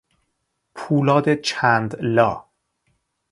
[0.75, 2.45] پولاد چند لا